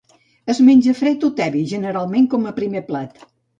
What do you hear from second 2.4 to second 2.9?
a primer